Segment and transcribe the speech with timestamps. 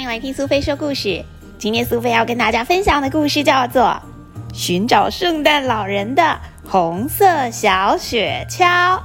[0.00, 1.22] 欢迎来听苏菲说故事。
[1.58, 3.82] 今天苏菲要跟大家分享的故事叫做
[4.50, 8.98] 《寻找圣诞老人的红色小雪橇》。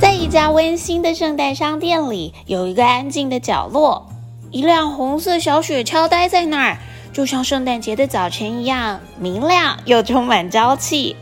[0.00, 4.10] 在一家温馨的圣诞商店里，有一个安静的角落，
[4.50, 6.78] 一辆红色小雪橇待在那儿。
[7.18, 11.16] 就像圣诞节的早晨一样明亮又充满朝气。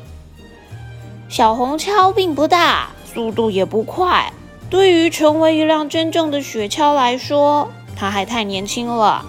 [1.31, 4.31] 小红橇并不大，速度也不快。
[4.69, 9.25] 对于成为一辆真正的雪橇来说，它还太年轻了。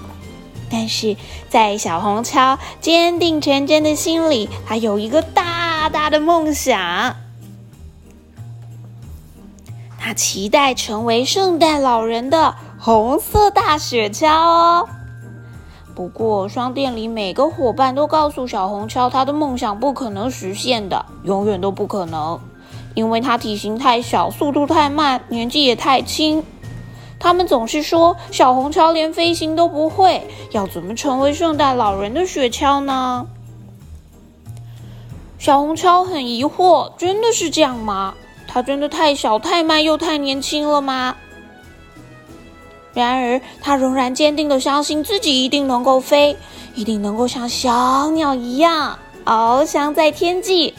[0.70, 1.16] 但是
[1.48, 7.15] 在小红橇坚定成真的心里，它有一个大大的梦想。
[9.98, 14.90] 它期待成为圣诞老人的红色大雪橇哦。
[15.98, 22.40] 不过，商店里每个伙伴都告诉小红橇，他的梦想不可能实现的，永远都不可能，
[22.93, 26.43] 因为他体型太小，速度太慢，年纪也太轻。
[27.20, 33.25] 他们总是说，小红橇连飞行都不会，要怎么成为圣诞老人的雪橇呢？
[35.40, 38.13] 小红橇很疑惑，真的是这样吗？
[38.48, 41.15] 他真的太小、太慢又太年轻了吗？
[42.93, 46.35] 然而，他仍然坚定的相信自己一定能够飞，
[46.74, 50.74] 一定能够像小鸟一样翱翔在天际。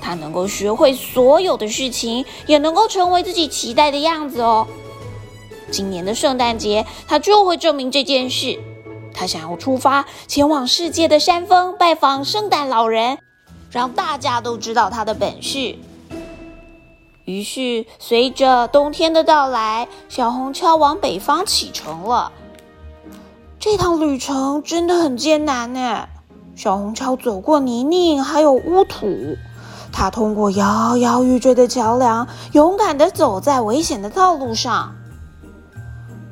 [0.00, 4.66] 他能够学会所有的事情，也能够成为自己期待的样子哦。
[5.70, 8.58] 今年的圣诞节，他就会证明这件事。
[9.14, 13.18] 他想要出发，前往世界的山峰，拜访圣诞老人，
[13.70, 15.76] 让大家都知道他的本事。
[17.24, 22.30] 于是，随着冬天的到来，小红橇往北方启程了。
[23.58, 26.06] 这趟旅程真的很艰难呢。
[26.54, 29.38] 小红橇走过泥泞，还有污土，
[29.90, 34.94] 它通过摇摇欲坠的桥梁，勇敢地走在危险的道路上。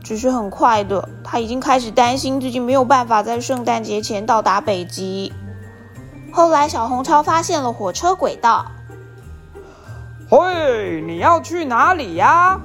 [0.04, 5.32] 只是很快的，他已经开始担心自己没有办法在圣诞节前到达北极。
[6.30, 8.66] 后来，小红橇发现了火车轨道。
[10.34, 12.58] 嘿，你要去哪里呀？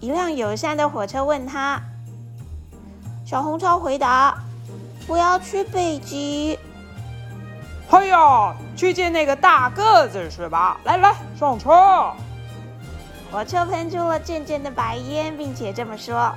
[0.00, 1.80] 一辆友善的火车问他。
[3.24, 4.36] 小红超回答
[5.06, 6.58] ：“我要去北极。”
[7.88, 10.80] 嘿呀，去见那个大个子是吧？
[10.82, 11.70] 来来，上车。
[13.30, 16.32] 火车喷出了阵阵的白烟，并且这么说。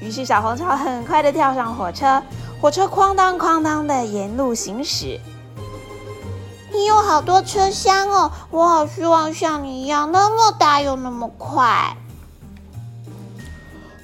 [0.00, 2.22] 于是小红超很快的跳上火车，
[2.62, 5.20] 火车哐当哐当的沿路行驶。
[6.78, 11.96] 你有好多车厢哦，我好希望像你一样那么大又那么快。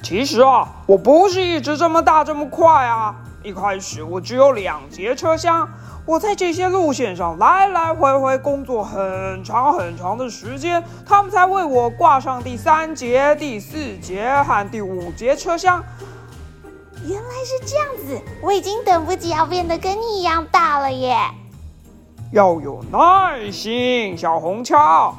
[0.03, 3.15] 其实啊，我不是一直这么大这么快啊。
[3.45, 5.69] 一开始我只有两节车厢，
[6.05, 15.81] 我在这些路线上来来回回工作很长很长的时间，他们才为我挂上第三节、第四节和第五节车厢。
[17.07, 21.17] 原来是这样子，我已经等不及要变得跟你一样大了耶。
[22.34, 25.12] 要有耐心，小红橇。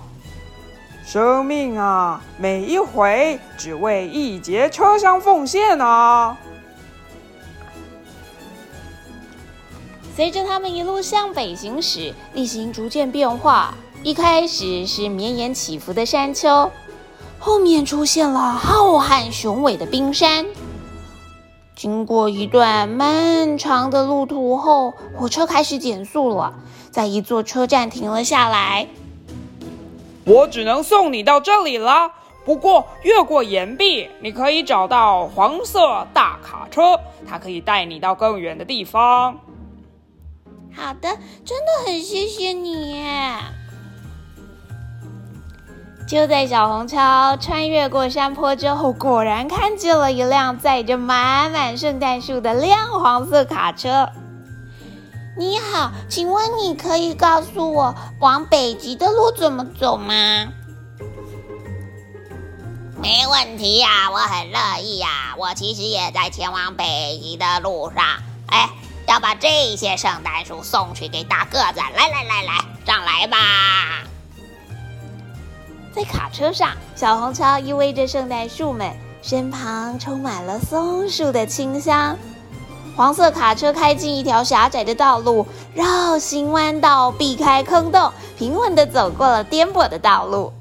[1.05, 6.37] 生命啊，每一回只为一节车厢奉献啊！
[10.13, 13.73] 随着他们一路向北行驶，地形逐渐变化。
[14.03, 16.69] 一开始是绵延起伏的山丘，
[17.39, 20.45] 后面出现了浩瀚雄伟的冰山。
[21.75, 26.53] 经过一段漫长的路途后，火车开始减速了，
[26.89, 28.87] 在一座车站停了下来。
[30.25, 32.11] 我只能送你到这里了。
[32.45, 39.37] 不过越过岩壁，你可以找到黄色大卡车，它可以带你到更远的地方。
[40.73, 41.09] 好的，
[41.43, 43.03] 真的很谢谢你。
[46.07, 54.09] 就在小红橇穿越过山坡之后，果然看见了一辆载着满满圣诞树的亮黄色卡车。
[55.35, 60.13] 你好，请问你可以告诉我往北极的路怎么走吗？
[63.01, 65.35] 没问题呀，我很乐意呀。
[65.37, 68.05] 我其实也在前往北极的路上。
[68.47, 68.69] 哎，
[69.07, 71.79] 要把这些圣诞树送去给大个子。
[71.79, 73.37] 来来来来，上来吧。
[75.95, 82.17] 在卡车上，小红橇依偎着圣诞树们，身旁充满了松树的清香。
[82.97, 90.51] 黄色卡车开进一条狭窄的道路，绕行弯道，避开坑洞，平稳地走过了颠簸的道路。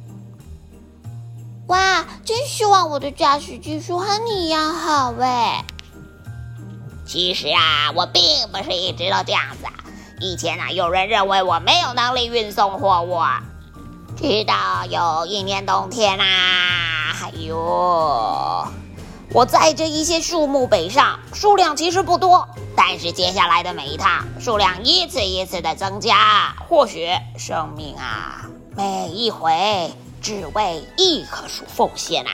[1.67, 5.65] 哇，真希望我的驾驶技术和你一样好哎！
[7.05, 8.23] 其实啊，我并
[8.53, 9.73] 不是一直都这样子啊，
[10.21, 13.19] 以前啊，有人认为我没有能力运送货物，
[14.17, 16.25] 直到有一年冬天啊，
[17.23, 18.67] 哎呦，
[19.33, 26.55] 我载着一些树木北上，数量其实不多，但是接下来的每一趟，数量一次一次的增加。
[26.69, 28.47] 或许生命啊，
[28.77, 32.31] 每一回只为一棵树奉献啊。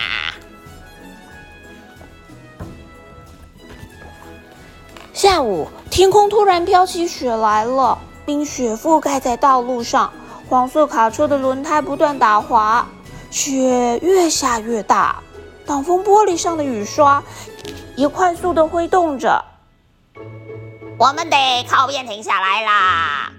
[5.14, 10.12] 下午，天空突然飘起雪来了，冰雪覆盖在道路上，
[10.50, 12.84] 黄色卡车的轮胎不断打滑，
[13.30, 15.22] 雪越下越大，
[15.64, 17.22] 挡风玻璃上的雨刷
[17.94, 19.44] 也快速的挥动着。
[20.98, 23.30] 我们得靠边停下来啦！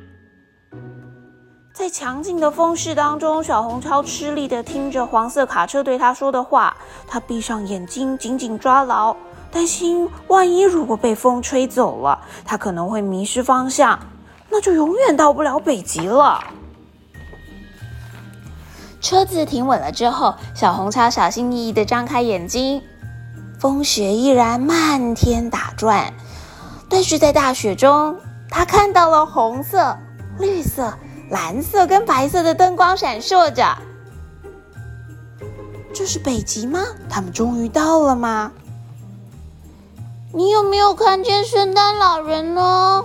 [1.73, 6.73] 在强劲的风势当中，小红超吃力的听着黄色卡车对他说的话，
[7.05, 9.13] 他闭上眼睛，紧紧抓牢。
[9.51, 13.99] 担心万一如果被风吹走了，他可能会迷失方向，
[14.49, 16.41] 那就永远到不了北极了。
[19.01, 22.81] 车子停稳了之后，小红超小心翼翼地张开眼睛，
[23.59, 26.13] 风雪依然漫天打转，
[26.87, 28.15] 但是在大雪中，
[28.49, 29.97] 他看到了红色、
[30.39, 30.93] 绿色、
[31.31, 33.75] 蓝色跟白色的灯光闪烁着。
[35.93, 36.79] 这是北极吗？
[37.09, 38.51] 他们终于到了吗？
[40.33, 43.03] 你有没有看见圣诞老人呢？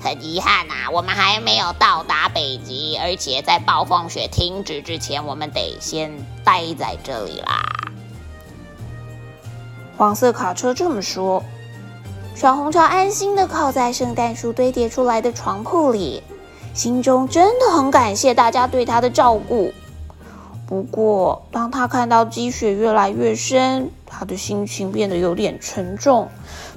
[0.00, 6.12] 很遗憾呐，我们还没有到达北极，而且在暴风雪停止之前，我们得先
[6.44, 7.62] 待在这里啦。
[9.96, 11.42] 黄色卡车这么说。
[12.36, 16.22] 小红超安心的靠在圣诞树堆叠出来的床铺里，
[16.72, 19.72] 心中真的很感谢大家对他的照顾。
[20.64, 26.28] 不过，当他看到积雪越来越深，他的心情变得有点沉重。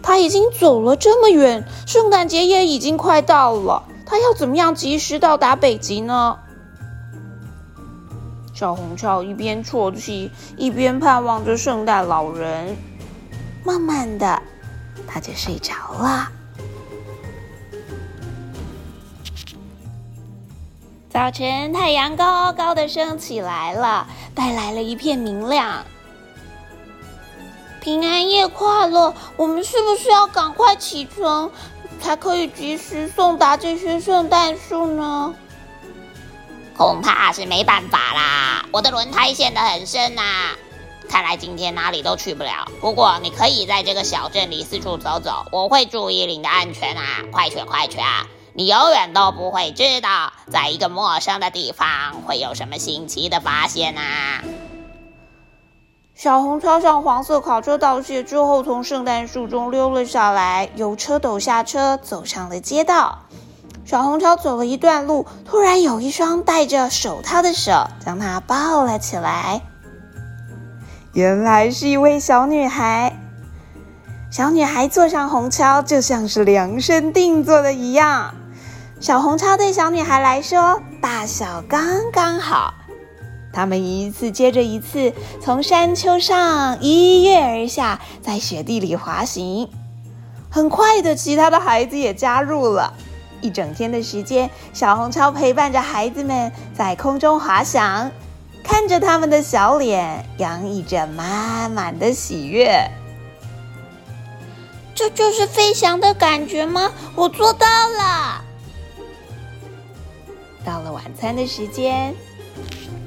[0.03, 6.37] 他已经走了这么远，圣诞节也已经快到了，他要怎么样及时到达北极呢？
[8.53, 12.75] 小红超一边啜泣，一边盼望着圣诞老人。
[13.63, 14.41] 慢慢的，
[15.07, 16.29] 他就睡着了。
[21.09, 25.83] 早晨，太阳高高的升起来了，带来了一片明亮。
[27.81, 29.11] 平安夜快乐！
[29.35, 31.49] 我们是不是要赶快起床，
[31.99, 35.33] 才可以及时送达这些圣诞树呢？
[36.77, 40.21] 恐怕是没办法啦，我的轮胎陷得很深呐，
[41.09, 42.71] 看来今天哪里都去不了。
[42.79, 47.03] 不过你可以在这个小镇里四处走走，我会注意你的安全啊！
[47.31, 48.27] 快去，快去啊！
[48.53, 54.43] 你永远都不会知道，在一个陌生的地方会有什么新奇的发现啊！
[56.21, 63.17] 小红超上黄色卡车道谢之后，从圣诞树中溜了下来，由车斗下车，走上了街道。
[63.85, 69.63] 小红超走了一段路，突然有一双戴着手套的手将她抱了起来。
[71.13, 73.17] 原来是一位小女孩。
[74.29, 78.35] 小女孩坐上红超，就像是量身定做的一样。
[78.99, 81.81] 小红超对小女孩来说，大小刚
[82.13, 82.75] 刚好。
[83.53, 89.69] 他们一次接着一次从山丘上一跃而下，在雪地里滑行。
[90.49, 92.93] 很快的，其他的孩子也加入了。
[93.41, 98.11] 一整天的时间，小红超陪伴着孩子们在空中滑翔，
[98.63, 102.89] 看着他们的小脸，洋溢着满满的喜悦。
[104.93, 106.91] 这就是飞翔的感觉吗？
[107.15, 108.43] 我做到了。
[110.63, 112.13] 到了晚餐的时间，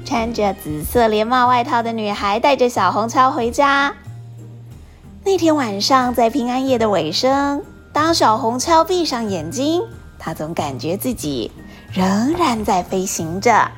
[0.05, 3.93] 穿着紫色连帽外套的女孩带着小红超回家。
[5.23, 9.81] 那天晚上，在平安夜的尾声，当小红超闭上眼睛，
[10.19, 11.51] 她总感觉自己
[11.91, 13.71] 仍然在飞行着。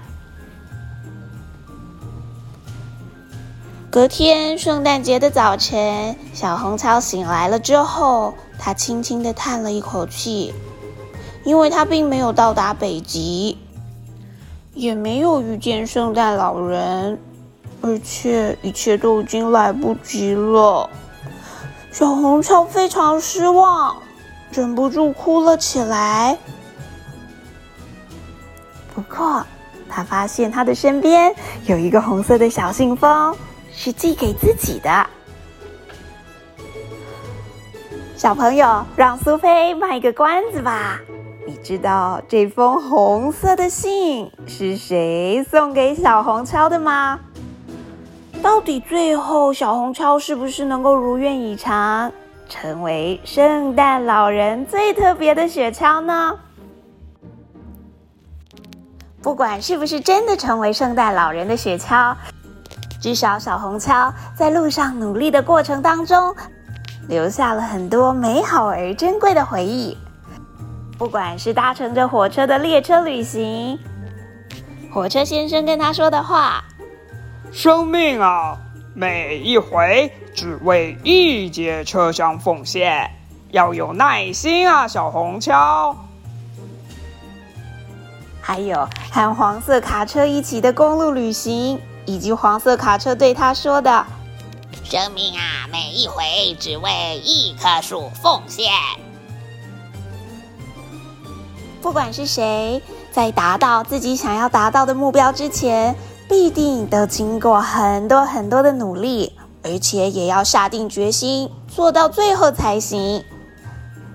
[3.89, 10.53] 隔天，圣诞节的早晨，小红超醒来了之后，她轻轻的叹了一口气，
[11.45, 13.57] 因为她并没有到达北极。
[14.77, 17.19] 也没有遇见圣诞老人，
[17.81, 20.87] 而且一切都已经来不及了。
[21.91, 23.97] 小红超非常失望，
[24.51, 26.37] 忍不住哭了起来。
[28.93, 29.43] 不过，
[29.89, 31.33] 他发现他的身边
[31.65, 33.35] 有一个红色的小信封，
[33.71, 35.07] 是寄给自己的。
[38.15, 40.99] 小朋友，让苏菲卖个关子吧。
[41.47, 47.17] 你知道这封红色的信是谁送给小红超的吗？
[48.43, 52.11] 到底最后小红超是不是能够如愿以偿，
[52.49, 56.37] 成为圣诞老人最特别的雪橇呢？
[59.21, 62.13] 不管是不是真的成为圣诞老人的雪橇，
[62.99, 66.35] 至少小红橇在路上努力的过程当中，
[67.07, 69.97] 留下了很多美好而珍贵的回忆。
[70.97, 73.77] 不管是搭乘着火车的列车旅行，
[74.91, 76.63] 火车先生跟他说的话
[77.53, 78.57] ：“生命啊，
[78.95, 83.11] 每一回只为一节车厢奉献，
[83.51, 85.95] 要有耐心啊，小红橇。”
[88.41, 94.03] 还有和黄色卡车一起的公路旅行，以及黄色卡车对他说的
[94.83, 96.23] ：“生命啊，每一回
[96.59, 98.71] 只为一棵树奉献。”
[101.87, 105.95] 不管是谁，在达到自己想要达到的目标之前，
[106.27, 109.31] 必定都经过很多很多的努力，
[109.63, 113.23] 而且也要下定决心做到最后才行。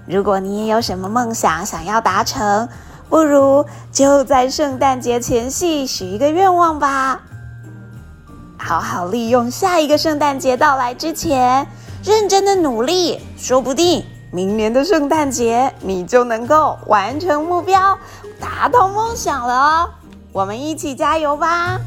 [0.06, 2.68] 如果你也有什么梦想想要达成，
[3.08, 7.22] 不如就在圣诞节前夕许一个愿望吧。
[8.58, 11.66] 好好利用下一个圣诞节到来之前，
[12.04, 14.04] 认真的努力，说不定。
[14.34, 17.98] 明年的圣诞节，你就能够完成目标，
[18.40, 19.90] 达到梦想了哦！
[20.32, 21.78] 我们一起加油吧！